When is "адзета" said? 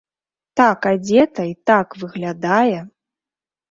0.93-1.47